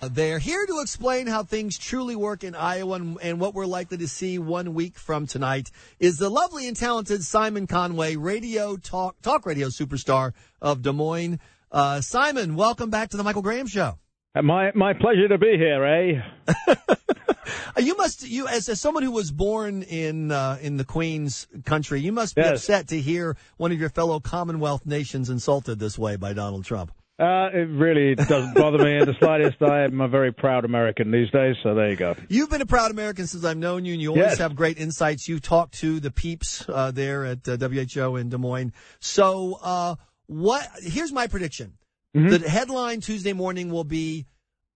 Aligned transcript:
They're 0.00 0.38
here 0.38 0.64
to 0.64 0.78
explain 0.80 1.26
how 1.26 1.42
things 1.42 1.76
truly 1.76 2.14
work 2.14 2.44
in 2.44 2.54
Iowa 2.54 2.94
and, 2.94 3.18
and, 3.20 3.40
what 3.40 3.52
we're 3.52 3.66
likely 3.66 3.98
to 3.98 4.06
see 4.06 4.38
one 4.38 4.72
week 4.72 4.96
from 4.96 5.26
tonight 5.26 5.72
is 5.98 6.18
the 6.18 6.28
lovely 6.28 6.68
and 6.68 6.76
talented 6.76 7.24
Simon 7.24 7.66
Conway, 7.66 8.14
radio 8.14 8.76
talk, 8.76 9.20
talk 9.22 9.44
radio 9.44 9.66
superstar 9.66 10.34
of 10.62 10.82
Des 10.82 10.92
Moines. 10.92 11.40
Uh, 11.72 12.00
Simon, 12.00 12.54
welcome 12.54 12.90
back 12.90 13.08
to 13.08 13.16
the 13.16 13.24
Michael 13.24 13.42
Graham 13.42 13.66
Show. 13.66 13.98
Uh, 14.36 14.42
my 14.42 14.70
my 14.76 14.92
pleasure 14.92 15.26
to 15.26 15.36
be 15.36 15.56
here, 15.58 15.84
eh? 15.84 16.64
you 17.78 17.96
must 17.96 18.22
you 18.22 18.46
as, 18.46 18.68
as 18.68 18.80
someone 18.80 19.02
who 19.02 19.10
was 19.10 19.32
born 19.32 19.82
in 19.82 20.30
uh, 20.30 20.58
in 20.62 20.76
the 20.76 20.84
Queen's 20.84 21.48
country, 21.64 22.00
you 22.00 22.12
must 22.12 22.36
be 22.36 22.42
yes. 22.42 22.52
upset 22.52 22.86
to 22.88 23.00
hear 23.00 23.36
one 23.56 23.72
of 23.72 23.80
your 23.80 23.90
fellow 23.90 24.20
Commonwealth 24.20 24.86
nations 24.86 25.28
insulted 25.28 25.80
this 25.80 25.98
way 25.98 26.14
by 26.14 26.34
Donald 26.34 26.64
Trump. 26.64 26.92
Uh, 27.18 27.50
it 27.52 27.68
really 27.70 28.14
doesn't 28.14 28.54
bother 28.54 28.78
me 28.78 28.96
in 28.96 29.04
the 29.04 29.14
slightest. 29.18 29.60
I 29.60 29.82
am 29.82 30.00
a 30.00 30.06
very 30.06 30.32
proud 30.32 30.64
American 30.64 31.10
these 31.10 31.28
days, 31.32 31.56
so 31.64 31.74
there 31.74 31.90
you 31.90 31.96
go. 31.96 32.14
You've 32.28 32.48
been 32.48 32.62
a 32.62 32.66
proud 32.66 32.92
American 32.92 33.26
since 33.26 33.44
I've 33.44 33.56
known 33.56 33.84
you, 33.84 33.94
and 33.94 34.00
you 34.00 34.10
always 34.10 34.22
yes. 34.22 34.38
have 34.38 34.54
great 34.54 34.78
insights. 34.78 35.28
You 35.28 35.40
talk 35.40 35.72
to 35.72 35.98
the 35.98 36.12
peeps 36.12 36.64
uh, 36.68 36.92
there 36.92 37.24
at 37.24 37.48
uh, 37.48 37.56
WHO 37.56 38.14
in 38.16 38.28
Des 38.28 38.38
Moines. 38.38 38.72
So, 39.00 39.58
uh, 39.60 39.96
what? 40.28 40.68
Here's 40.80 41.12
my 41.12 41.26
prediction: 41.26 41.72
mm-hmm. 42.16 42.28
the 42.28 42.48
headline 42.48 43.00
Tuesday 43.00 43.32
morning 43.32 43.72
will 43.72 43.82
be 43.82 44.26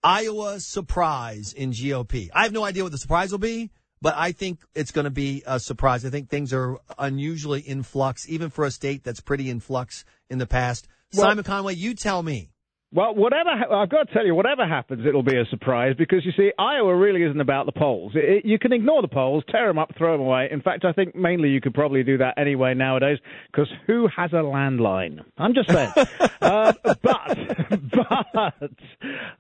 Iowa 0.03 0.59
surprise 0.59 1.53
in 1.53 1.71
GOP. 1.71 2.29
I 2.35 2.43
have 2.43 2.53
no 2.53 2.65
idea 2.65 2.83
what 2.83 2.91
the 2.91 2.99
surprise 2.99 3.31
will 3.31 3.39
be, 3.39 3.71
but 4.01 4.15
I 4.17 4.33
think 4.33 4.59
it's 4.75 4.91
going 4.91 5.05
to 5.05 5.11
be 5.11 5.45
a 5.47 5.61
surprise. 5.61 6.05
I 6.05 6.11
think 6.11 6.29
things 6.29 6.53
are 6.53 6.79
unusually 6.99 7.61
in 7.61 7.85
flux, 7.85 8.29
even 8.29 8.51
for 8.51 8.65
a 8.65 8.71
state 8.73 9.05
that's 9.05 9.21
pretty 9.21 9.49
in 9.49 9.61
flux 9.61 10.05
in 10.29 10.39
the 10.39 10.47
past. 10.47 10.89
Well, 11.15 11.29
Simon 11.29 11.45
Conway, 11.45 11.75
you 11.75 11.95
tell 11.95 12.23
me. 12.23 12.52
Well, 12.95 13.15
whatever 13.15 13.49
I've 13.49 13.89
got 13.89 14.09
to 14.09 14.13
tell 14.13 14.27
you, 14.27 14.35
whatever 14.35 14.69
happens, 14.69 15.07
it'll 15.07 15.23
be 15.23 15.39
a 15.39 15.47
surprise 15.47 15.95
because 15.97 16.27
you 16.27 16.33
see, 16.37 16.53
Iowa 16.59 16.95
really 16.95 17.23
isn't 17.23 17.41
about 17.41 17.65
the 17.65 17.73
polls. 17.73 18.13
It, 18.15 18.45
you 18.45 18.59
can 18.59 18.75
ignore 18.75 19.01
the 19.01 19.09
polls, 19.09 19.45
tear 19.51 19.67
them 19.69 19.79
up, 19.79 19.93
throw 19.97 20.13
them 20.13 20.21
away. 20.21 20.49
In 20.51 20.61
fact, 20.61 20.85
I 20.85 20.93
think 20.93 21.15
mainly 21.15 21.49
you 21.49 21.63
could 21.63 21.73
probably 21.73 22.03
do 22.03 22.19
that 22.19 22.37
anyway 22.37 22.75
nowadays 22.75 23.19
because 23.51 23.69
who 23.87 24.09
has 24.15 24.33
a 24.35 24.43
landline? 24.43 25.25
I'm 25.39 25.55
just 25.55 25.71
saying. 25.71 25.91
uh, 26.43 26.75
but, 26.83 27.03
but 27.93 28.71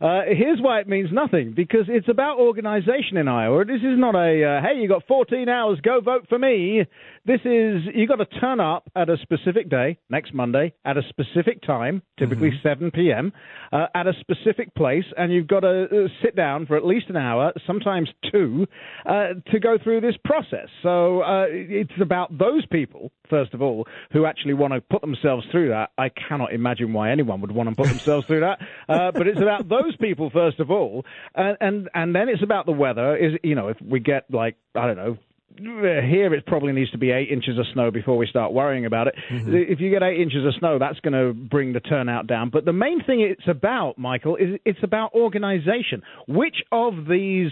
uh, 0.01 0.21
here's 0.29 0.61
why 0.63 0.81
it 0.81 0.89
means 0.89 1.11
nothing 1.13 1.53
because 1.53 1.87
it's 1.89 2.09
about 2.09 2.39
organization 2.39 3.19
in 3.19 3.29
Iowa. 3.29 3.67
This 3.67 3.83
is 3.83 3.99
not 3.99 4.15
a 4.15 4.45
uh, 4.45 4.63
hey, 4.63 4.81
you 4.81 4.89
got 4.89 5.07
14 5.07 5.51
hours, 5.51 5.79
go 5.83 6.01
vote 6.01 6.27
for 6.31 6.39
me. 6.39 6.87
This 7.27 7.41
is 7.45 7.83
you 7.95 8.09
got 8.09 8.17
to 8.17 8.41
turn 8.41 8.61
up 8.61 8.91
at 8.97 9.11
a 9.11 9.19
specific 9.19 9.69
day 9.69 9.99
next 10.09 10.33
Monday 10.33 10.73
at 10.87 10.97
a 10.97 11.03
specific 11.11 11.61
time, 11.63 12.01
typically 12.19 12.51
mm-hmm. 12.51 12.69
7 12.69 12.91
p.m. 12.93 13.33
Uh, 13.73 13.87
at 13.95 14.07
a 14.07 14.13
specific 14.21 14.75
place, 14.75 15.05
and 15.17 15.33
you've 15.33 15.47
got 15.47 15.61
to 15.61 15.85
uh, 15.85 16.09
sit 16.23 16.37
down 16.37 16.67
for 16.67 16.77
at 16.77 16.85
least 16.85 17.07
an 17.09 17.17
hour, 17.17 17.55
sometimes 17.67 18.07
two, 18.31 18.67
uh, 19.07 19.29
to 19.51 19.59
go 19.59 19.79
through 19.83 19.99
this 19.99 20.15
process. 20.27 20.69
So 20.83 21.23
uh, 21.23 21.47
it's 21.49 21.91
about 21.99 22.37
those 22.37 22.67
people, 22.67 23.11
first 23.31 23.55
of 23.55 23.63
all, 23.63 23.87
who 24.13 24.27
actually 24.27 24.53
want 24.53 24.75
to 24.75 24.83
put 24.83 25.01
themselves 25.01 25.47
through 25.51 25.71
that. 25.71 25.91
I 25.97 26.11
cannot 26.11 26.53
imagine 26.53 26.93
why 26.93 27.13
anyone 27.13 27.41
would 27.41 27.51
want 27.51 27.71
to 27.71 27.75
put 27.75 27.89
themselves 27.89 28.27
through 28.27 28.41
that, 28.41 28.59
uh, 28.91 29.11
but 29.11 29.27
it's 29.27 29.41
about 29.41 29.67
those 29.71 29.97
people 29.97 30.29
first 30.29 30.61
of 30.61 30.71
all, 30.71 31.07
and 31.35 31.57
and 31.61 31.89
and 31.95 32.15
then 32.15 32.29
it's 32.29 32.43
about 32.43 32.67
the 32.67 32.73
weather. 32.73 33.17
Is 33.17 33.33
you 33.43 33.55
know 33.55 33.69
if 33.69 33.81
we 33.81 34.01
get 34.01 34.31
like 34.31 34.57
I 34.75 34.87
don't 34.87 34.97
know 34.97 35.17
here 35.59 36.35
it 36.35 36.47
probably 36.47 36.73
needs 36.73 36.91
to 36.93 36.99
be 36.99 37.11
eight 37.11 37.29
inches 37.31 37.59
of 37.59 37.67
snow 37.73 37.91
before 37.91 38.17
we 38.17 38.27
start 38.27 38.53
worrying 38.53 38.87
about 38.87 39.07
it. 39.07 39.15
Mm-hmm. 39.31 39.55
If 39.55 39.81
you 39.81 39.91
get 39.91 40.03
eight 40.03 40.21
inches 40.21 40.45
of 40.47 40.55
snow, 40.59 40.79
that's 40.79 41.01
going 41.01 41.13
to 41.13 41.33
bring 41.33 41.73
the 41.73 41.81
turnout 41.81 42.27
down. 42.27 42.51
But 42.51 42.65
the 42.65 42.73
main 42.73 43.03
thing 43.05 43.21
it's 43.21 43.47
about, 43.49 43.99
Michael, 43.99 44.37
is 44.37 44.59
it's 44.65 44.83
about 44.83 45.15
organization. 45.15 46.03
Which 46.29 46.57
of 46.71 47.07
these 47.09 47.51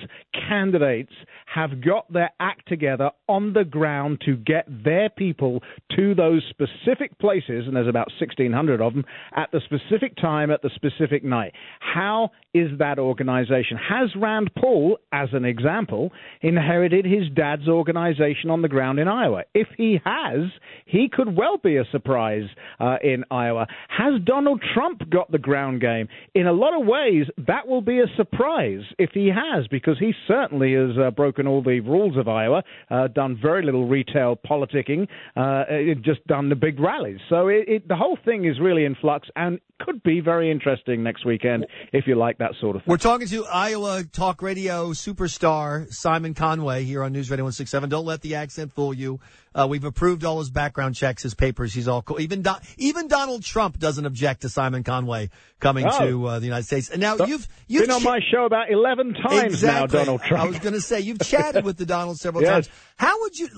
candidates 0.48 1.12
have 1.55 1.81
got 1.81 2.12
their 2.12 2.31
act 2.39 2.69
together 2.69 3.11
on 3.29 3.53
the 3.53 3.65
ground 3.65 4.23
to 4.27 4.37
get 4.37 4.67
their 4.84 5.09
people 5.11 5.62
to 5.97 6.15
those 6.15 6.42
specific 6.51 7.19
places, 7.19 7.67
and 7.67 7.74
there's 7.74 7.89
about 7.89 8.08
1,600 8.20 8.80
of 8.80 8.95
them, 8.95 9.05
at 9.36 9.51
the 9.52 9.61
specific 9.64 10.17
time, 10.17 10.51
at 10.51 10.63
the 10.63 10.70
specific 10.74 11.24
night? 11.24 11.52
How 11.80 12.30
is 12.55 12.70
that 12.79 12.98
organization? 12.98 13.77
Has 13.77 14.11
Rand 14.17 14.51
Paul, 14.57 14.98
as 15.13 15.29
an 15.33 15.45
example, 15.45 16.11
inherited 16.42 17.05
his 17.05 17.29
dad's 17.35 17.69
organization? 17.69 18.51
on 18.51 18.63
the 18.63 18.69
ground 18.69 18.98
in 18.98 19.08
Iowa. 19.08 19.42
If 19.55 19.69
he 19.77 20.01
has, 20.05 20.51
he 20.86 21.08
could 21.13 21.36
well 21.36 21.58
be 21.58 21.77
a 21.77 21.85
surprise 21.91 22.48
uh, 22.79 22.97
in 23.03 23.24
Iowa. 23.30 23.67
Has 23.89 24.20
Donald 24.24 24.63
Trump 24.74 25.08
got 25.11 25.30
the 25.30 25.39
ground 25.39 25.80
game? 25.80 26.08
In 26.35 26.47
a 26.47 26.53
lot 26.53 26.79
of 26.79 26.86
ways, 26.86 27.27
that 27.47 27.67
will 27.67 27.83
be 27.83 28.01
a 28.01 28.07
surprise 28.17 28.83
if 28.98 29.11
he 29.13 29.29
has, 29.29 29.67
because 29.69 29.98
he 29.98 30.13
certainly 30.27 30.74
has 30.74 30.97
uh, 30.98 31.11
broken 31.11 31.39
all 31.46 31.62
the 31.62 31.80
rules 31.80 32.17
of 32.17 32.28
Iowa, 32.28 32.62
uh, 32.90 33.08
done 33.08 33.39
very 33.40 33.64
little 33.64 33.86
retail 33.86 34.36
politicking, 34.36 35.08
uh, 35.36 35.64
just 36.02 36.27
done 36.27 36.48
the 36.48 36.56
big 36.56 36.78
rallies. 36.80 37.18
So 37.28 37.48
it, 37.48 37.68
it, 37.68 37.89
the 37.89 37.96
whole 37.96 38.18
thing 38.24 38.45
is 38.45 38.58
really 38.61 38.84
in 38.84 38.95
flux 38.95 39.28
and 39.36 39.61
could 39.80 40.02
be 40.02 40.20
very 40.20 40.50
interesting 40.50 41.02
next 41.02 41.24
weekend 41.24 41.67
if 41.92 42.06
you 42.06 42.14
like 42.14 42.39
that 42.39 42.52
sort 42.61 42.77
of 42.77 42.83
thing. 42.83 42.90
We're 42.90 42.98
talking 42.98 43.27
to 43.29 43.46
Iowa 43.46 44.05
Talk 44.05 44.42
Radio 44.42 44.90
superstar 44.90 45.90
Simon 45.92 46.34
Conway 46.34 46.84
here 46.84 47.02
on 47.02 47.12
News 47.12 47.30
Radio 47.30 47.45
167. 47.45 47.89
Don't 47.89 48.05
let 48.05 48.20
the 48.20 48.34
accent 48.34 48.73
fool 48.73 48.92
you. 48.92 49.20
Uh, 49.52 49.66
we've 49.68 49.84
approved 49.84 50.24
all 50.24 50.38
his 50.38 50.50
background 50.50 50.94
checks, 50.94 51.24
his 51.24 51.34
papers. 51.34 51.74
He's 51.74 51.88
all 51.88 52.02
cool. 52.02 52.20
Even 52.20 52.42
Do- 52.42 52.55
even 52.78 53.08
Donald 53.08 53.42
Trump 53.42 53.78
doesn't 53.78 54.06
object 54.06 54.42
to 54.42 54.48
Simon 54.48 54.84
Conway 54.84 55.30
coming 55.58 55.86
oh. 55.90 55.98
to 55.98 56.27
uh, 56.27 56.38
the 56.38 56.46
United 56.46 56.66
States. 56.66 56.88
And 56.88 57.00
now 57.00 57.16
you've 57.16 57.48
you've 57.66 57.83
been 57.83 57.90
on 57.90 58.00
ch- 58.00 58.05
my 58.05 58.20
show 58.30 58.44
about 58.44 58.70
eleven 58.70 59.12
times 59.12 59.55
exactly. 59.55 59.98
now, 59.98 60.05
Donald 60.05 60.22
Trump. 60.22 60.44
I 60.44 60.46
was 60.46 60.61
going 60.61 60.74
to 60.74 60.80
say 60.80 61.00
you've 61.00 61.18
chatted 61.20 61.64
with 61.64 61.78
the 61.78 61.86
Donald 61.86 62.18
several 62.18 62.42
yes. 62.44 62.66
times. 62.66 62.68
How 62.96 63.20
would 63.22 63.38
you 63.38 63.48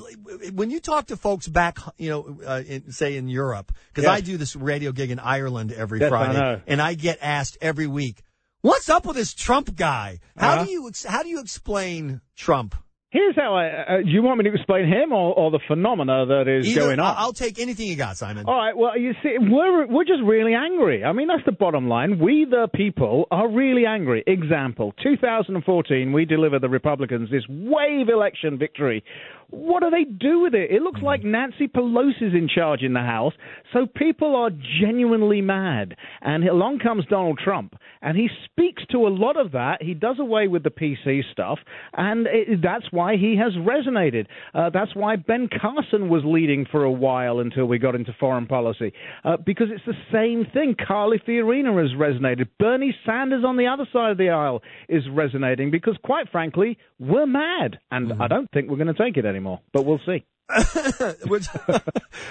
when 0.55 0.71
you 0.71 0.81
talk 0.81 1.09
to 1.09 1.17
folks 1.17 1.47
back, 1.47 1.79
you 1.99 2.09
know, 2.09 2.39
uh, 2.47 2.63
in, 2.67 2.91
say 2.91 3.17
in 3.17 3.29
Europe? 3.29 3.71
Because 3.89 4.05
yes. 4.05 4.13
I 4.17 4.21
do 4.23 4.39
this 4.39 4.57
radio 4.57 4.93
gig 4.93 5.11
in 5.11 5.19
Ireland 5.19 5.73
every 5.73 6.01
yes, 6.01 6.09
Friday, 6.09 6.39
I 6.39 6.63
and 6.67 6.81
I 6.81 6.95
get 6.95 7.19
asked 7.21 7.59
every 7.61 7.87
week. 7.87 8.23
What's 8.63 8.89
up 8.89 9.05
with 9.05 9.17
this 9.17 9.35
Trump 9.35 9.75
guy? 9.77 10.21
How 10.39 10.55
uh-huh. 10.55 10.65
do 10.65 10.71
you 10.71 10.91
how 11.07 11.23
do 11.23 11.29
you 11.29 11.41
explain 11.41 12.23
Trump? 12.35 12.77
Here's 13.13 13.37
how 13.37 13.55
I. 13.55 13.67
Uh, 13.67 13.97
do 13.99 14.09
you 14.09 14.23
want 14.23 14.39
me 14.39 14.45
to 14.45 14.55
explain 14.55 14.87
him 14.87 15.13
or, 15.13 15.35
or 15.35 15.51
the 15.51 15.61
phenomena 15.69 16.25
that 16.25 16.49
is 16.49 16.67
Either, 16.67 16.81
going 16.81 16.99
on? 16.99 17.15
I'll 17.19 17.35
take 17.35 17.59
anything 17.59 17.87
you 17.87 17.95
got, 17.95 18.17
Simon. 18.17 18.47
All 18.47 18.57
right. 18.57 18.75
Well, 18.75 18.99
you 18.99 19.13
see, 19.23 19.37
we're 19.39 19.87
we're 19.87 20.07
just 20.07 20.23
really 20.25 20.55
angry. 20.55 21.05
I 21.05 21.13
mean, 21.13 21.29
that's 21.29 21.45
the 21.45 21.53
bottom 21.53 21.89
line. 21.89 22.19
We, 22.19 22.47
the 22.49 22.69
people, 22.75 23.27
are 23.31 23.51
really 23.51 23.85
angry. 23.85 24.25
Example: 24.27 24.95
2014, 25.03 26.11
we 26.11 26.25
delivered 26.25 26.63
the 26.63 26.71
Republicans 26.71 27.31
this 27.31 27.45
wave 27.51 28.09
election 28.09 28.57
victory 28.57 29.05
what 29.53 29.83
do 29.83 29.91
they 29.91 30.05
do 30.05 30.41
with 30.41 30.55
it? 30.55 30.71
It 30.71 30.81
looks 30.81 31.03
like 31.03 31.21
mm. 31.21 31.27
Nancy 31.27 31.69
Pelosi's 31.69 32.35
in 32.35 32.49
charge 32.53 32.81
in 32.83 32.95
the 32.95 33.01
House, 33.01 33.35
so 33.73 33.87
people 33.87 34.35
are 34.35 34.51
genuinely 34.81 35.43
mad. 35.43 35.95
And 36.23 36.49
along 36.49 36.79
comes 36.79 37.05
Donald 37.07 37.39
Trump, 37.39 37.75
and 38.01 38.17
he 38.17 38.29
speaks 38.47 38.83
to 38.93 39.07
a 39.07 39.11
lot 39.11 39.37
of 39.37 39.53
that. 39.53 39.83
He 39.83 39.93
does 39.93 40.17
away 40.19 40.49
with 40.49 40.63
the 40.63 40.71
PC 40.71 41.21
stuff, 41.33 41.59
and 41.93 42.27
it, 42.27 42.63
that's 42.63 42.87
why 42.91 43.17
he 43.17 43.37
has 43.37 43.53
resonated. 43.53 44.27
Uh, 44.55 44.71
that's 44.71 44.97
why 44.97 45.17
Ben 45.17 45.49
Carson 45.61 46.09
was 46.09 46.23
leading 46.25 46.65
for 46.71 46.85
a 46.85 46.91
while 46.91 47.41
until 47.41 47.67
we 47.67 47.79
got 47.79 47.95
into 47.95 48.17
foreign 48.19 48.47
policy, 48.47 48.95
uh, 49.23 49.37
because 49.37 49.67
it's 49.71 49.85
the 49.85 49.93
same 50.11 50.47
thing. 50.55 50.75
Carly 50.87 51.19
Fiorina 51.29 51.79
has 51.79 51.93
resonated. 51.99 52.49
Bernie 52.59 52.97
Sanders 53.05 53.45
on 53.47 53.59
the 53.59 53.67
other 53.67 53.87
side 53.93 54.13
of 54.13 54.19
the 54.19 54.31
aisle 54.31 54.63
is 54.89 55.03
resonating 55.13 55.71
because, 55.71 55.97
quite 56.03 56.31
frankly, 56.31 56.79
we're 56.99 57.27
mad, 57.27 57.79
and 57.91 58.09
mm-hmm. 58.09 58.23
I 58.23 58.29
don't 58.29 58.51
think 58.53 58.71
we're 58.71 58.77
going 58.77 58.95
to 58.95 58.95
take 58.95 59.19
it 59.19 59.27
anymore 59.27 59.42
anymore, 59.43 59.61
but 59.73 59.85
we'll 59.85 60.01
see. 60.07 60.25
Which, 61.27 61.47
but 61.67 61.83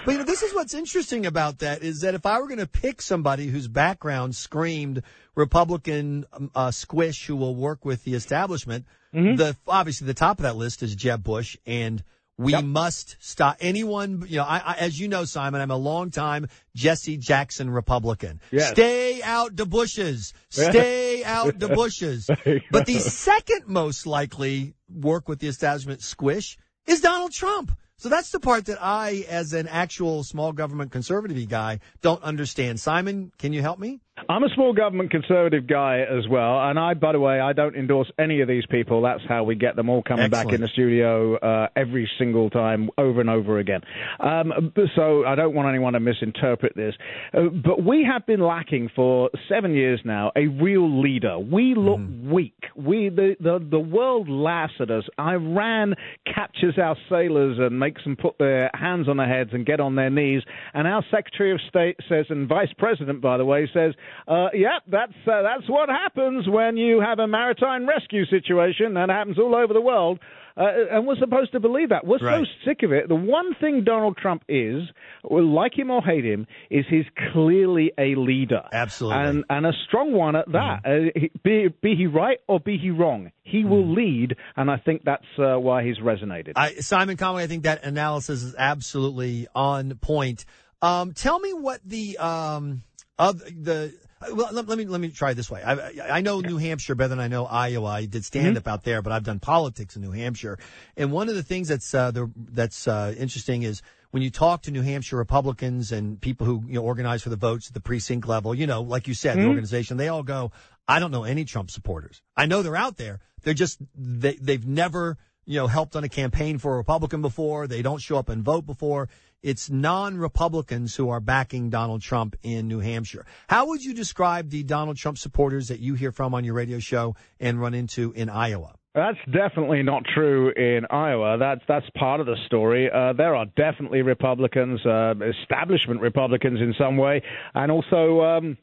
you 0.07 0.17
know, 0.17 0.23
this 0.23 0.43
is 0.43 0.53
what's 0.53 0.73
interesting 0.73 1.25
about 1.25 1.59
that 1.59 1.81
is 1.81 2.01
that 2.01 2.13
if 2.13 2.25
I 2.25 2.39
were 2.39 2.47
going 2.47 2.59
to 2.59 2.67
pick 2.67 3.01
somebody 3.01 3.47
whose 3.47 3.67
background 3.67 4.35
screamed 4.35 5.03
Republican 5.35 6.25
um, 6.33 6.51
uh, 6.53 6.71
squish 6.71 7.25
who 7.25 7.35
will 7.35 7.55
work 7.55 7.83
with 7.83 8.03
the 8.03 8.13
establishment, 8.13 8.85
mm-hmm. 9.13 9.35
the 9.35 9.57
obviously 9.67 10.07
the 10.07 10.13
top 10.13 10.39
of 10.39 10.43
that 10.43 10.55
list 10.55 10.83
is 10.83 10.95
Jeb 10.95 11.23
Bush, 11.23 11.57
and 11.65 12.03
we 12.37 12.53
yep. 12.53 12.63
must 12.63 13.17
stop 13.19 13.57
anyone. 13.59 14.23
You 14.27 14.37
know, 14.37 14.43
I, 14.43 14.57
I, 14.57 14.73
as 14.75 14.99
you 14.99 15.07
know, 15.07 15.25
Simon, 15.25 15.61
I'm 15.61 15.71
a 15.71 15.77
long 15.77 16.11
time 16.11 16.47
Jesse 16.75 17.17
Jackson 17.17 17.69
Republican. 17.69 18.39
Yes. 18.51 18.71
Stay 18.71 19.21
out 19.23 19.55
the 19.55 19.65
bushes. 19.65 20.33
Stay 20.49 21.23
out 21.25 21.57
the 21.57 21.69
bushes. 21.69 22.29
but 22.71 22.85
the 22.85 22.99
second 22.99 23.67
most 23.67 24.05
likely 24.05 24.75
work 24.93 25.27
with 25.27 25.39
the 25.39 25.47
establishment 25.47 26.01
squish 26.01 26.57
is 26.85 27.01
Donald 27.01 27.31
Trump. 27.31 27.71
So 27.97 28.09
that's 28.09 28.31
the 28.31 28.39
part 28.39 28.65
that 28.65 28.81
I, 28.81 29.25
as 29.29 29.53
an 29.53 29.67
actual 29.67 30.23
small 30.23 30.53
government 30.53 30.91
conservative 30.91 31.47
guy, 31.47 31.79
don't 32.01 32.23
understand. 32.23 32.79
Simon, 32.79 33.31
can 33.37 33.53
you 33.53 33.61
help 33.61 33.77
me? 33.77 34.01
I'm 34.29 34.43
a 34.43 34.49
small 34.55 34.73
government 34.73 35.11
conservative 35.11 35.67
guy 35.67 35.99
as 36.01 36.27
well, 36.27 36.59
and 36.61 36.79
I, 36.79 36.93
by 36.93 37.11
the 37.11 37.19
way, 37.19 37.39
I 37.39 37.53
don't 37.53 37.75
endorse 37.75 38.11
any 38.19 38.41
of 38.41 38.47
these 38.47 38.65
people. 38.69 39.01
That's 39.01 39.21
how 39.27 39.43
we 39.43 39.55
get 39.55 39.75
them 39.75 39.89
all 39.89 40.03
coming 40.03 40.25
Excellent. 40.25 40.47
back 40.47 40.55
in 40.55 40.61
the 40.61 40.67
studio 40.67 41.37
uh, 41.37 41.67
every 41.75 42.09
single 42.17 42.49
time, 42.49 42.89
over 42.97 43.21
and 43.21 43.29
over 43.29 43.59
again. 43.59 43.81
Um, 44.19 44.73
so 44.95 45.25
I 45.25 45.35
don't 45.35 45.53
want 45.53 45.69
anyone 45.69 45.93
to 45.93 45.99
misinterpret 45.99 46.75
this. 46.75 46.95
Uh, 47.33 47.43
but 47.63 47.83
we 47.83 48.07
have 48.09 48.25
been 48.25 48.41
lacking 48.41 48.89
for 48.95 49.29
seven 49.49 49.73
years 49.73 49.99
now 50.05 50.31
a 50.35 50.47
real 50.47 51.01
leader. 51.01 51.39
We 51.39 51.75
look 51.75 51.99
mm. 51.99 52.31
weak. 52.31 52.63
We 52.75 53.09
the, 53.09 53.35
the 53.39 53.65
the 53.69 53.79
world 53.79 54.29
laughs 54.29 54.73
at 54.79 54.91
us. 54.91 55.03
Iran 55.19 55.95
captures 56.33 56.77
our 56.77 56.95
sailors 57.09 57.57
and 57.59 57.79
makes 57.79 58.03
them 58.03 58.15
put 58.15 58.37
their 58.37 58.69
hands 58.73 59.07
on 59.07 59.17
their 59.17 59.27
heads 59.27 59.51
and 59.53 59.65
get 59.65 59.79
on 59.79 59.95
their 59.95 60.09
knees. 60.09 60.43
And 60.73 60.87
our 60.87 61.03
Secretary 61.11 61.51
of 61.51 61.59
State 61.67 61.97
says, 62.07 62.25
and 62.29 62.47
Vice 62.47 62.73
President, 62.77 63.21
by 63.21 63.37
the 63.37 63.45
way, 63.45 63.69
says 63.73 63.93
uh, 64.27 64.49
yep, 64.53 64.83
that's 64.87 65.13
uh, 65.27 65.41
that's 65.41 65.67
what 65.67 65.89
happens 65.89 66.47
when 66.47 66.77
you 66.77 67.01
have 67.01 67.19
a 67.19 67.27
maritime 67.27 67.87
rescue 67.87 68.25
situation. 68.25 68.93
That 68.95 69.09
happens 69.09 69.37
all 69.39 69.55
over 69.55 69.73
the 69.73 69.81
world. 69.81 70.19
Uh, 70.57 70.63
and 70.91 71.07
we're 71.07 71.17
supposed 71.17 71.51
to 71.53 71.59
believe 71.59 71.89
that. 71.89 72.05
We're 72.05 72.17
right. 72.17 72.45
so 72.45 72.69
sick 72.69 72.83
of 72.83 72.91
it. 72.91 73.07
The 73.07 73.15
one 73.15 73.55
thing 73.59 73.83
Donald 73.85 74.17
Trump 74.17 74.43
is, 74.49 74.83
like 75.23 75.77
him 75.77 75.89
or 75.89 76.01
hate 76.01 76.25
him, 76.25 76.45
is 76.69 76.85
he's 76.89 77.05
clearly 77.31 77.91
a 77.97 78.15
leader. 78.15 78.61
Absolutely. 78.71 79.23
And, 79.23 79.45
and 79.49 79.65
a 79.65 79.71
strong 79.87 80.11
one 80.11 80.35
at 80.35 80.51
that. 80.51 80.83
Mm-hmm. 80.85 81.25
Uh, 81.25 81.27
be, 81.43 81.67
be 81.81 81.95
he 81.95 82.05
right 82.05 82.39
or 82.47 82.59
be 82.59 82.77
he 82.77 82.91
wrong, 82.91 83.31
he 83.43 83.59
mm-hmm. 83.59 83.69
will 83.69 83.93
lead, 83.93 84.35
and 84.55 84.69
I 84.69 84.77
think 84.77 85.03
that's 85.05 85.23
uh, 85.39 85.57
why 85.57 85.83
he's 85.83 85.99
resonated. 85.99 86.53
I, 86.55 86.75
Simon 86.75 87.17
Conway, 87.17 87.43
I 87.43 87.47
think 87.47 87.63
that 87.63 87.83
analysis 87.85 88.43
is 88.43 88.55
absolutely 88.57 89.47
on 89.55 89.95
point. 89.95 90.45
Um, 90.81 91.13
tell 91.13 91.39
me 91.39 91.53
what 91.53 91.79
the 91.85 92.17
um, 92.17 92.81
of 93.21 93.39
the 93.39 93.93
well, 94.33 94.49
let, 94.51 94.67
let, 94.67 94.77
me 94.77 94.85
let 94.85 94.99
me 94.99 95.09
try 95.09 95.33
this 95.33 95.49
way. 95.49 95.61
I, 95.63 96.17
I 96.17 96.21
know 96.21 96.41
New 96.41 96.57
Hampshire 96.57 96.95
better 96.95 97.09
than 97.09 97.19
I 97.19 97.27
know 97.27 97.45
Iowa. 97.45 97.87
I 97.87 98.05
did 98.05 98.25
stand 98.25 98.57
up 98.57 98.63
mm-hmm. 98.63 98.73
out 98.73 98.83
there, 98.83 99.01
but 99.01 99.13
I've 99.13 99.23
done 99.23 99.39
politics 99.39 99.95
in 99.95 100.01
New 100.01 100.11
Hampshire. 100.11 100.59
And 100.97 101.11
one 101.11 101.29
of 101.29 101.35
the 101.35 101.43
things 101.43 101.67
that's 101.67 101.93
uh, 101.93 102.11
the, 102.11 102.31
that's 102.35 102.87
uh, 102.87 103.13
interesting 103.17 103.63
is 103.63 103.81
when 104.09 104.23
you 104.23 104.29
talk 104.29 104.63
to 104.63 104.71
New 104.71 104.81
Hampshire 104.81 105.17
Republicans 105.17 105.91
and 105.91 106.19
people 106.19 106.45
who 106.45 106.63
you 106.67 106.75
know 106.75 106.83
organize 106.83 107.21
for 107.21 107.29
the 107.29 107.35
votes 107.35 107.67
at 107.67 107.73
the 107.73 107.79
precinct 107.79 108.27
level, 108.27 108.53
you 108.55 108.67
know, 108.67 108.81
like 108.81 109.07
you 109.07 109.13
said, 109.13 109.33
mm-hmm. 109.33 109.43
the 109.43 109.49
organization, 109.49 109.97
they 109.97 110.07
all 110.07 110.23
go, 110.23 110.51
"I 110.87 110.99
don't 110.99 111.11
know 111.11 111.23
any 111.23 111.45
Trump 111.45 111.69
supporters. 111.71 112.21
I 112.35 112.47
know 112.47 112.63
they're 112.63 112.75
out 112.75 112.97
there. 112.97 113.19
They're 113.43 113.53
just 113.53 113.79
they 113.95 114.33
they've 114.33 114.65
never." 114.65 115.17
You 115.45 115.59
know, 115.59 115.67
helped 115.67 115.95
on 115.95 116.03
a 116.03 116.09
campaign 116.09 116.57
for 116.59 116.75
a 116.75 116.77
Republican 116.77 117.21
before. 117.21 117.67
They 117.67 117.81
don't 117.81 118.01
show 118.01 118.17
up 118.17 118.29
and 118.29 118.43
vote 118.43 118.65
before 118.65 119.09
it's 119.43 119.69
non-Republicans 119.69 120.95
who 120.95 121.09
are 121.09 121.19
backing 121.19 121.69
Donald 121.69 122.01
Trump 122.01 122.35
in 122.43 122.67
New 122.67 122.79
Hampshire. 122.79 123.25
How 123.47 123.67
would 123.67 123.83
you 123.83 123.93
describe 123.93 124.49
the 124.49 124.63
Donald 124.63 124.97
Trump 124.97 125.17
supporters 125.17 125.69
that 125.69 125.79
you 125.79 125.95
hear 125.95 126.11
from 126.11 126.33
on 126.33 126.43
your 126.43 126.53
radio 126.53 126.79
show 126.79 127.15
and 127.39 127.59
run 127.59 127.73
into 127.73 128.11
in 128.11 128.29
Iowa? 128.29 128.75
That's 128.93 129.17
definitely 129.31 129.83
not 129.83 130.03
true 130.13 130.49
in 130.49 130.85
Iowa. 130.89 131.37
That's 131.39 131.61
that's 131.67 131.85
part 131.97 132.19
of 132.19 132.25
the 132.25 132.35
story. 132.45 132.89
Uh, 132.93 133.13
there 133.13 133.35
are 133.35 133.45
definitely 133.55 134.01
Republicans, 134.01 134.85
uh, 134.85 135.13
establishment 135.41 136.01
Republicans 136.01 136.59
in 136.59 136.73
some 136.77 136.97
way, 136.97 137.23
and 137.55 137.71
also. 137.71 138.21
Um, 138.21 138.57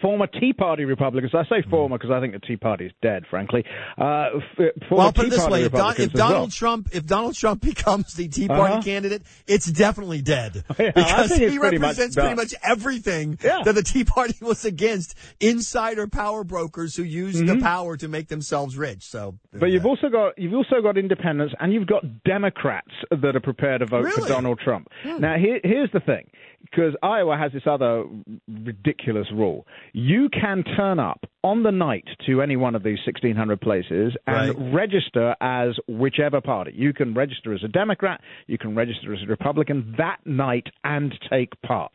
former 0.00 0.26
Tea 0.26 0.52
Party 0.52 0.84
Republicans. 0.84 1.32
I 1.34 1.44
say 1.44 1.62
former 1.68 1.98
because 1.98 2.10
I 2.10 2.20
think 2.20 2.32
the 2.32 2.40
Tea 2.40 2.56
Party 2.56 2.86
is 2.86 2.92
dead, 3.02 3.24
frankly. 3.30 3.64
Uh, 3.96 4.28
f- 4.58 4.90
well, 4.90 5.12
put 5.12 5.26
it 5.26 5.30
this 5.30 5.46
way: 5.46 5.64
if, 5.64 5.72
Don, 5.72 5.94
if 5.98 6.12
Donald 6.12 6.38
well. 6.38 6.48
Trump, 6.48 6.88
if 6.92 7.06
Donald 7.06 7.34
Trump 7.34 7.60
becomes 7.62 8.14
the 8.14 8.28
Tea 8.28 8.48
Party 8.48 8.74
uh-huh. 8.74 8.82
candidate, 8.82 9.22
it's 9.46 9.66
definitely 9.66 10.22
dead 10.22 10.64
yeah, 10.78 10.90
because 10.90 11.30
he 11.32 11.58
pretty 11.58 11.78
represents 11.78 12.16
much 12.16 12.24
pretty 12.24 12.36
much 12.36 12.54
everything 12.62 13.38
yeah. 13.42 13.62
that 13.64 13.74
the 13.74 13.82
Tea 13.82 14.04
Party 14.04 14.36
was 14.42 14.64
against: 14.64 15.16
insider 15.40 16.06
power 16.06 16.44
brokers 16.44 16.96
who 16.96 17.02
use 17.02 17.36
mm-hmm. 17.36 17.58
the 17.58 17.60
power 17.62 17.96
to 17.96 18.08
make 18.08 18.28
themselves 18.28 18.76
rich. 18.76 19.04
So, 19.04 19.38
but 19.52 19.66
you've 19.66 19.86
also 19.86 20.08
got 20.08 20.38
you've 20.38 20.54
also 20.54 20.82
got 20.82 20.98
independents 20.98 21.54
and 21.60 21.72
you've 21.72 21.86
got 21.86 22.02
Democrats 22.24 22.92
that 23.10 23.36
are 23.36 23.40
prepared 23.40 23.80
to 23.80 23.86
vote 23.86 24.04
really? 24.04 24.22
for 24.22 24.28
Donald 24.28 24.60
Trump. 24.62 24.88
Hmm. 25.02 25.20
Now, 25.20 25.36
here, 25.38 25.60
here's 25.62 25.90
the 25.92 26.00
thing: 26.00 26.28
because 26.70 26.94
Iowa 27.02 27.36
has 27.36 27.52
this 27.52 27.62
other 27.66 28.04
ridiculous 28.48 29.26
rule. 29.32 29.66
You 29.92 30.28
can 30.28 30.64
turn 30.76 30.98
up 30.98 31.24
on 31.42 31.62
the 31.62 31.70
night 31.70 32.06
to 32.26 32.42
any 32.42 32.56
one 32.56 32.74
of 32.74 32.82
these 32.82 32.98
1,600 33.06 33.60
places 33.60 34.14
and 34.26 34.48
right. 34.48 34.74
register 34.74 35.36
as 35.40 35.76
whichever 35.88 36.40
party. 36.40 36.72
You 36.74 36.92
can 36.92 37.14
register 37.14 37.54
as 37.54 37.62
a 37.62 37.68
Democrat, 37.68 38.20
you 38.46 38.58
can 38.58 38.74
register 38.74 39.14
as 39.14 39.22
a 39.22 39.26
Republican 39.26 39.94
that 39.98 40.18
night 40.24 40.66
and 40.84 41.14
take 41.30 41.60
part. 41.62 41.92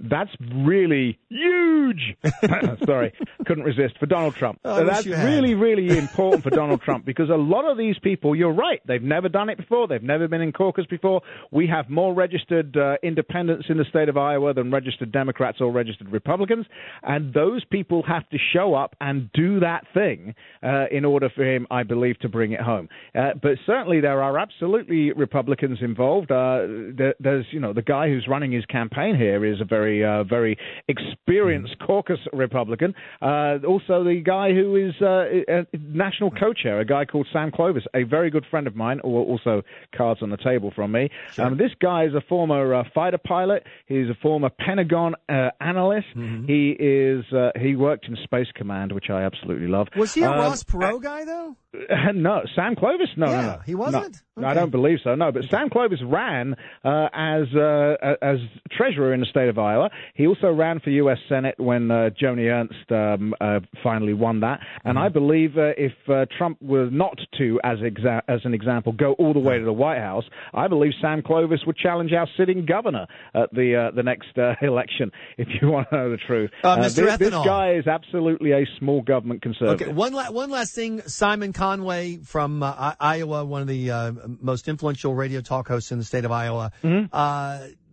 That's 0.00 0.30
really 0.54 1.18
huge. 1.28 2.16
Sorry, 2.86 3.12
couldn't 3.46 3.64
resist 3.64 3.98
for 3.98 4.06
Donald 4.06 4.34
Trump. 4.34 4.60
Oh, 4.64 4.84
That's 4.84 5.06
really, 5.06 5.54
really 5.54 5.88
important 5.98 6.42
for 6.42 6.50
Donald 6.50 6.80
Trump 6.80 7.04
because 7.04 7.28
a 7.28 7.34
lot 7.34 7.70
of 7.70 7.76
these 7.76 7.98
people, 7.98 8.34
you're 8.34 8.52
right, 8.52 8.80
they've 8.86 9.02
never 9.02 9.28
done 9.28 9.50
it 9.50 9.58
before. 9.58 9.86
They've 9.88 10.02
never 10.02 10.26
been 10.26 10.40
in 10.40 10.52
caucus 10.52 10.86
before. 10.86 11.20
We 11.50 11.66
have 11.66 11.90
more 11.90 12.14
registered 12.14 12.76
uh, 12.76 12.96
independents 13.02 13.66
in 13.68 13.76
the 13.76 13.84
state 13.90 14.08
of 14.08 14.16
Iowa 14.16 14.54
than 14.54 14.70
registered 14.70 15.12
Democrats 15.12 15.58
or 15.60 15.70
registered 15.70 16.10
Republicans, 16.10 16.66
and 17.02 17.34
those 17.34 17.64
people 17.64 18.02
have 18.08 18.28
to 18.30 18.38
show 18.52 18.74
up 18.74 18.96
and 19.00 19.30
do 19.32 19.60
that 19.60 19.84
thing 19.92 20.34
uh, 20.62 20.86
in 20.90 21.04
order 21.04 21.28
for 21.34 21.44
him, 21.44 21.66
I 21.70 21.82
believe, 21.82 22.18
to 22.20 22.28
bring 22.28 22.52
it 22.52 22.60
home. 22.60 22.88
Uh, 23.14 23.30
but 23.42 23.52
certainly 23.66 24.00
there 24.00 24.22
are 24.22 24.38
absolutely 24.38 25.12
Republicans 25.12 25.78
involved. 25.82 26.30
Uh, 26.30 26.60
there, 26.96 27.14
there's, 27.20 27.46
you 27.50 27.60
know, 27.60 27.72
the 27.72 27.82
guy 27.82 28.08
who's 28.08 28.26
running 28.28 28.52
his 28.52 28.64
campaign 28.66 29.16
here 29.16 29.44
is 29.44 29.60
a 29.60 29.64
very 29.64 29.89
very, 29.90 30.04
uh, 30.04 30.24
very 30.24 30.56
experienced 30.88 31.74
mm. 31.80 31.86
caucus 31.86 32.18
Republican. 32.32 32.94
Uh, 33.20 33.58
also, 33.66 34.04
the 34.04 34.22
guy 34.24 34.52
who 34.52 34.76
is 34.76 34.94
uh, 35.00 35.62
a 35.62 35.66
national 35.78 36.30
co-chair, 36.30 36.80
a 36.80 36.84
guy 36.84 37.04
called 37.04 37.26
Sam 37.32 37.50
Clovis, 37.50 37.84
a 37.94 38.04
very 38.04 38.30
good 38.30 38.44
friend 38.50 38.66
of 38.66 38.76
mine, 38.76 39.00
also 39.00 39.62
cards 39.96 40.20
on 40.22 40.30
the 40.30 40.36
table 40.36 40.72
from 40.74 40.92
me. 40.92 41.10
Sure. 41.32 41.46
Um, 41.46 41.58
this 41.58 41.72
guy 41.80 42.04
is 42.04 42.14
a 42.14 42.20
former 42.28 42.74
uh, 42.74 42.84
fighter 42.94 43.18
pilot. 43.18 43.64
He's 43.86 44.08
a 44.08 44.16
former 44.22 44.50
Pentagon 44.50 45.14
uh, 45.28 45.50
analyst. 45.60 46.08
Mm-hmm. 46.16 46.46
He 46.46 46.70
is 46.70 47.24
uh, 47.32 47.50
he 47.60 47.76
worked 47.76 48.06
in 48.06 48.16
Space 48.24 48.48
Command, 48.54 48.92
which 48.92 49.10
I 49.10 49.22
absolutely 49.22 49.68
love. 49.68 49.88
Was 49.96 50.14
he 50.14 50.22
a 50.22 50.30
Ross 50.30 50.64
Perot 50.64 51.02
guy 51.02 51.24
though? 51.24 51.56
no, 52.14 52.42
Sam 52.56 52.74
Clovis. 52.74 53.08
No, 53.16 53.26
yeah, 53.26 53.40
no, 53.40 53.46
no. 53.46 53.58
he 53.64 53.74
wasn't. 53.74 54.20
No, 54.36 54.42
okay. 54.42 54.50
I 54.50 54.54
don't 54.54 54.70
believe 54.70 54.98
so. 55.04 55.14
No, 55.14 55.30
but 55.30 55.44
Sam 55.50 55.70
Clovis 55.70 56.00
ran 56.04 56.56
uh, 56.84 57.08
as 57.12 57.46
uh, 57.54 58.16
as 58.20 58.38
treasurer 58.72 59.14
in 59.14 59.20
the 59.20 59.26
state 59.26 59.48
of 59.48 59.58
Iowa. 59.58 59.79
He 60.14 60.26
also 60.26 60.52
ran 60.52 60.80
for 60.80 60.90
U.S. 60.90 61.18
Senate 61.28 61.54
when 61.58 61.90
uh, 61.90 62.10
Joni 62.20 62.50
Ernst 62.50 62.90
um, 62.90 63.34
uh, 63.40 63.60
finally 63.82 64.14
won 64.14 64.40
that. 64.40 64.60
And 64.84 64.96
mm-hmm. 64.96 65.04
I 65.04 65.08
believe 65.08 65.56
uh, 65.56 65.72
if 65.76 65.92
uh, 66.08 66.26
Trump 66.36 66.60
were 66.60 66.90
not 66.90 67.18
to, 67.38 67.60
as 67.64 67.78
exa- 67.78 68.22
as 68.28 68.40
an 68.44 68.54
example, 68.54 68.92
go 68.92 69.12
all 69.14 69.32
the 69.32 69.38
way 69.38 69.58
to 69.58 69.64
the 69.64 69.72
White 69.72 69.98
House, 69.98 70.24
I 70.52 70.68
believe 70.68 70.92
Sam 71.00 71.22
Clovis 71.22 71.60
would 71.66 71.76
challenge 71.76 72.12
our 72.12 72.28
sitting 72.36 72.66
governor 72.66 73.06
at 73.34 73.52
the 73.52 73.90
the 73.94 74.02
next 74.02 74.28
election. 74.62 75.10
If 75.38 75.48
you 75.60 75.68
want 75.68 75.88
to 75.90 75.96
know 75.96 76.10
the 76.10 76.18
truth, 76.18 76.50
Mr. 76.64 77.06
This, 77.06 77.18
this, 77.18 77.30
guy 77.30 77.74
is 77.74 77.86
absolutely 77.86 78.52
a 78.52 78.66
small 78.78 79.02
government 79.02 79.42
conservative. 79.42 79.88
Okay, 79.88 79.92
one 79.92 80.12
la- 80.12 80.30
one 80.30 80.50
last 80.50 80.74
thing, 80.74 81.00
Simon. 81.02 81.52
Conway 81.52 82.18
from 82.18 82.62
uh, 82.62 82.94
Iowa, 82.98 83.44
one 83.44 83.62
of 83.62 83.68
the 83.68 83.90
uh, 83.90 84.12
most 84.40 84.68
influential 84.68 85.14
radio 85.14 85.40
talk 85.40 85.68
hosts 85.68 85.92
in 85.92 85.98
the 85.98 86.04
state 86.04 86.24
of 86.24 86.32
Iowa. 86.32 86.72
Mm-hmm. 86.82 87.14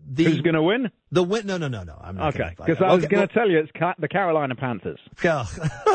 The, 0.10 0.24
Who's 0.24 0.42
going 0.42 0.56
to 0.56 0.64
win? 0.64 0.90
The 1.12 1.22
win? 1.22 1.46
No, 1.46 1.58
no, 1.58 1.68
no, 1.68 1.84
no. 1.84 2.00
I'm 2.02 2.16
not 2.16 2.34
okay. 2.34 2.56
Because 2.58 2.82
I 2.82 2.94
was 2.94 3.04
okay, 3.04 3.16
going 3.16 3.28
to 3.28 3.34
well, 3.36 3.46
tell 3.46 3.52
you 3.52 3.60
it's 3.60 3.72
ca- 3.78 3.96
the 4.00 4.08
Carolina 4.08 4.56
Panthers. 4.56 5.00
Yeah. 5.24 5.46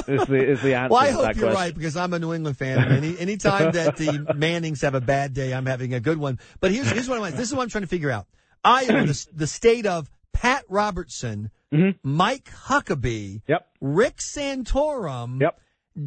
is 0.06 0.26
the 0.26 0.50
is 0.50 0.60
the 0.60 0.74
answer? 0.74 0.92
Well, 0.92 1.00
I 1.00 1.10
hope 1.10 1.36
you're 1.36 1.50
question. 1.50 1.54
right 1.54 1.74
because 1.74 1.96
I'm 1.96 2.12
a 2.12 2.18
New 2.18 2.34
England 2.34 2.58
fan. 2.58 2.78
And 2.78 2.92
any 2.92 3.18
any 3.18 3.36
time 3.38 3.72
that 3.72 3.96
the 3.96 4.32
Mannings 4.36 4.82
have 4.82 4.94
a 4.94 5.00
bad 5.00 5.32
day, 5.32 5.54
I'm 5.54 5.64
having 5.64 5.94
a 5.94 6.00
good 6.00 6.18
one. 6.18 6.38
But 6.60 6.72
here's 6.72 6.90
here's 6.90 7.08
what 7.08 7.22
I'm 7.22 7.30
this 7.32 7.48
is 7.48 7.54
what 7.54 7.62
I'm 7.62 7.70
trying 7.70 7.84
to 7.84 7.88
figure 7.88 8.10
out. 8.10 8.26
Iowa, 8.64 9.06
the, 9.06 9.26
the 9.34 9.46
state 9.46 9.86
of 9.86 10.10
Pat 10.32 10.64
Robertson, 10.68 11.50
mm-hmm. 11.72 11.98
Mike 12.02 12.50
Huckabee, 12.66 13.42
yep. 13.46 13.68
Rick 13.80 14.18
Santorum, 14.18 15.40
yep. 15.40 15.58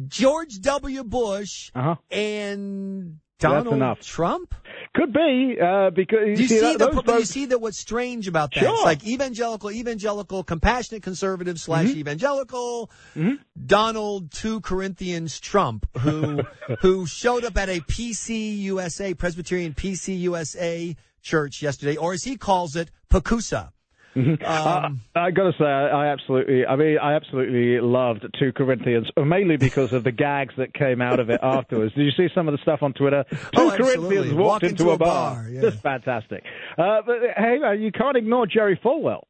George 0.08 0.60
W. 0.60 1.04
Bush 1.04 1.70
uh-huh. 1.74 1.96
and 2.10 3.18
Donald 3.38 4.00
Trump? 4.00 4.54
Could 4.94 5.12
be 5.12 5.58
uh, 5.60 5.90
because 5.90 6.20
you, 6.24 6.30
you 6.30 6.48
see, 6.48 6.60
see 6.60 6.76
that, 6.76 7.04
the, 7.04 7.18
you 7.18 7.24
see 7.24 7.46
that 7.46 7.60
what's 7.60 7.78
strange 7.78 8.28
about 8.28 8.54
that? 8.54 8.60
Sure. 8.60 8.72
It's 8.72 8.84
like 8.84 9.06
evangelical, 9.06 9.70
evangelical, 9.70 10.42
compassionate 10.42 11.02
conservative 11.02 11.60
slash 11.60 11.88
mm-hmm. 11.88 11.98
evangelical. 11.98 12.90
Mm-hmm. 13.14 13.34
Donald 13.66 14.30
two 14.30 14.60
Corinthians 14.62 15.38
Trump, 15.38 15.86
who 15.98 16.42
who 16.80 17.06
showed 17.06 17.44
up 17.44 17.56
at 17.58 17.68
a 17.68 17.80
PCUSA 17.80 19.18
Presbyterian 19.18 19.74
PCUSA 19.74 20.96
church 21.20 21.62
yesterday, 21.62 21.96
or 21.96 22.12
as 22.14 22.24
he 22.24 22.36
calls 22.36 22.74
it, 22.76 22.90
PACUSA. 23.10 23.70
Mm-hmm. 24.16 24.44
Um, 24.44 25.00
I, 25.14 25.26
I 25.26 25.30
got 25.30 25.52
to 25.52 25.52
say, 25.58 25.64
I, 25.64 25.88
I, 25.88 26.06
absolutely, 26.08 26.64
I 26.64 26.76
mean, 26.76 26.98
I 26.98 27.14
absolutely 27.14 27.80
loved 27.80 28.26
2 28.38 28.52
Corinthians, 28.52 29.08
mainly 29.16 29.58
because 29.58 29.92
of 29.92 30.04
the 30.04 30.12
gags 30.12 30.54
that 30.56 30.72
came 30.72 31.02
out 31.02 31.20
of 31.20 31.28
it 31.28 31.40
afterwards. 31.42 31.94
Did 31.94 32.04
you 32.04 32.12
see 32.12 32.32
some 32.34 32.48
of 32.48 32.52
the 32.52 32.58
stuff 32.62 32.82
on 32.82 32.94
Twitter? 32.94 33.24
2 33.30 33.38
oh, 33.56 33.74
Corinthians 33.76 34.32
walked 34.32 34.64
into, 34.64 34.84
into, 34.84 34.92
a 34.92 34.98
bar. 34.98 35.34
bar 35.34 35.48
yeah. 35.50 35.60
Just 35.60 35.82
fantastic. 35.82 36.44
Uh, 36.78 37.02
but 37.04 37.18
hey, 37.36 37.58
you 37.78 37.92
can't 37.92 38.16
ignore 38.16 38.46
Jerry 38.46 38.80
Falwell, 38.82 39.24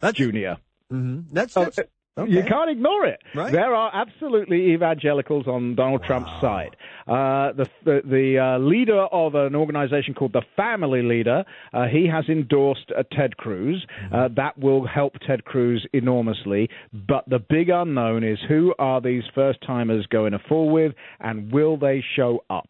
that's, 0.00 0.16
Jr. 0.16 0.56
Mm-hmm. 0.92 1.20
That's, 1.32 1.54
that's, 1.54 1.78
oh, 1.80 1.84
Okay. 2.18 2.32
You 2.32 2.42
can't 2.42 2.70
ignore 2.70 3.06
it. 3.06 3.20
Right. 3.34 3.52
There 3.52 3.74
are 3.74 3.90
absolutely 3.94 4.72
evangelicals 4.72 5.46
on 5.46 5.74
Donald 5.74 6.02
Trump's 6.04 6.30
side. 6.40 6.76
Uh, 7.06 7.52
the 7.52 7.68
the, 7.84 8.00
the 8.04 8.38
uh, 8.38 8.58
leader 8.58 9.02
of 9.12 9.34
an 9.34 9.54
organization 9.54 10.14
called 10.14 10.32
the 10.32 10.42
Family 10.56 11.02
Leader, 11.02 11.44
uh, 11.72 11.86
he 11.86 12.06
has 12.06 12.24
endorsed 12.28 12.90
uh, 12.96 13.02
Ted 13.12 13.36
Cruz. 13.36 13.86
Mm-hmm. 14.04 14.14
Uh, 14.14 14.28
that 14.36 14.58
will 14.58 14.86
help 14.86 15.14
Ted 15.26 15.44
Cruz 15.44 15.86
enormously. 15.92 16.68
But 16.92 17.24
the 17.28 17.38
big 17.38 17.68
unknown 17.68 18.24
is 18.24 18.38
who 18.48 18.74
are 18.78 19.00
these 19.00 19.22
first 19.34 19.60
timers 19.66 20.06
going 20.06 20.32
to 20.32 20.40
fall 20.48 20.70
with, 20.70 20.92
and 21.20 21.52
will 21.52 21.76
they 21.76 22.04
show 22.16 22.44
up? 22.50 22.68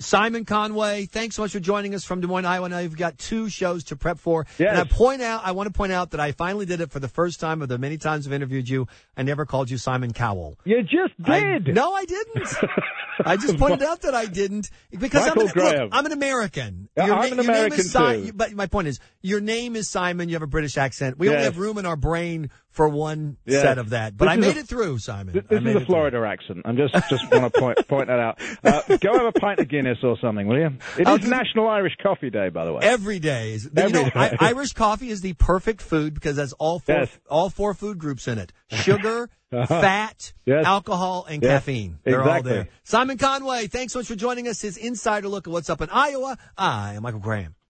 Simon 0.00 0.44
Conway, 0.46 1.04
thanks 1.06 1.36
so 1.36 1.42
much 1.42 1.52
for 1.52 1.60
joining 1.60 1.94
us 1.94 2.04
from 2.04 2.20
Des 2.22 2.26
Moines, 2.26 2.46
Iowa. 2.46 2.68
Now 2.70 2.78
you've 2.78 2.96
got 2.96 3.18
two 3.18 3.48
shows 3.50 3.84
to 3.84 3.96
prep 3.96 4.18
for. 4.18 4.46
Yes. 4.58 4.70
And 4.70 4.78
I 4.78 4.84
point 4.84 5.20
out, 5.20 5.42
I 5.44 5.52
want 5.52 5.66
to 5.68 5.72
point 5.72 5.92
out 5.92 6.12
that 6.12 6.20
I 6.20 6.32
finally 6.32 6.64
did 6.66 6.80
it 6.80 6.90
for 6.90 7.00
the 7.00 7.08
first 7.08 7.38
time 7.38 7.60
of 7.60 7.68
the 7.68 7.76
many 7.78 7.98
times 7.98 8.26
I've 8.26 8.32
interviewed 8.32 8.68
you. 8.68 8.88
I 9.16 9.22
never 9.22 9.44
called 9.44 9.70
you 9.70 9.76
Simon 9.76 10.12
Cowell. 10.12 10.58
You 10.64 10.82
just 10.82 11.12
I- 11.24 11.40
did. 11.58 11.74
no, 11.74 11.92
I 11.92 12.04
didn't. 12.06 12.48
I 13.24 13.36
just 13.36 13.58
pointed 13.58 13.82
out 13.86 14.02
that 14.02 14.14
I 14.14 14.26
didn't 14.26 14.70
because 14.90 15.26
Michael 15.26 15.42
I'm 15.42 15.46
an, 15.48 15.52
Graham. 15.52 15.82
look, 15.84 15.88
I'm 15.92 16.06
an 16.06 16.12
American. 16.12 16.88
Your 16.96 17.06
I'm 17.14 17.30
na- 17.30 17.34
an 17.34 17.38
American 17.40 17.80
is 17.80 17.92
Si- 17.92 17.98
too. 17.98 18.32
But 18.34 18.52
my 18.52 18.66
point 18.66 18.88
is, 18.88 19.00
your 19.22 19.40
name 19.40 19.76
is 19.76 19.88
Simon. 19.88 20.28
You 20.28 20.34
have 20.36 20.42
a 20.42 20.46
British 20.46 20.76
accent. 20.76 21.18
We 21.18 21.28
only 21.28 21.42
have 21.42 21.58
room 21.58 21.78
in 21.78 21.86
our 21.86 21.96
brain 21.96 22.50
for 22.70 22.88
one 22.88 23.36
Yes. 23.44 23.62
set 23.62 23.78
of 23.78 23.90
that. 23.90 24.16
But 24.16 24.26
This 24.26 24.32
I 24.32 24.36
made 24.36 24.56
a- 24.56 24.60
it 24.60 24.66
through, 24.68 24.98
Simon. 24.98 25.34
This 25.34 25.44
I 25.50 25.68
is 25.68 25.76
a 25.76 25.84
Florida 25.86 26.18
accent. 26.26 26.62
I'm 26.64 26.76
just 26.76 26.94
just 27.10 27.30
want 27.30 27.52
to 27.52 27.60
point 27.60 27.78
point 27.88 28.06
that 28.08 28.18
out. 28.20 28.38
Uh, 28.64 28.96
go 28.98 29.12
have 29.18 29.26
a 29.34 29.38
pint 29.38 29.58
of 29.60 29.68
Guinness 29.68 29.98
or 30.02 30.16
something, 30.20 30.46
will 30.46 30.58
you? 30.58 30.70
It 30.98 31.06
I'll 31.06 31.16
is 31.16 31.26
National 31.26 31.68
Irish 31.68 31.94
Coffee 32.02 32.30
Day, 32.30 32.48
by 32.48 32.64
the 32.64 32.72
way. 32.72 32.80
through. 32.80 32.88
Every 32.90 33.18
day 33.18 33.52
is. 33.54 33.68
Every 33.76 33.98
you 33.98 34.04
know, 34.04 34.10
day. 34.10 34.36
I, 34.40 34.48
Irish 34.50 34.72
coffee 34.72 35.10
is 35.10 35.20
the 35.20 35.32
perfect 35.34 35.82
food 35.82 36.14
because 36.14 36.38
it 36.38 36.42
has 36.42 36.52
all 36.54 36.78
four 36.78 36.94
Yes. 36.94 37.18
all 37.28 37.50
four 37.50 37.74
food 37.74 37.98
groups 37.98 38.28
in 38.28 38.38
it: 38.38 38.52
sugar, 38.70 39.28
Uh-huh. 39.52 39.80
fat, 39.80 40.32
Yes. 40.46 40.64
alcohol, 40.64 41.26
and 41.28 41.42
Yes. 41.42 41.50
caffeine. 41.64 41.98
They're 42.04 42.22
all 42.22 42.42
there. 42.42 42.68
Simon 42.84 43.18
Conway, 43.18 43.66
thanks 43.66 43.92
so 43.92 43.98
much 43.98 44.06
for 44.06 44.14
joining 44.14 44.46
us. 44.46 44.60
His 44.60 44.76
insider 44.76 45.26
look 45.28 45.48
at 45.48 45.52
what's 45.52 45.68
up 45.68 45.80
in 45.80 45.88
Iowa. 45.90 46.38
I 46.56 46.94
am 46.94 47.02
Michael 47.02 47.18
Graham. 47.20 47.54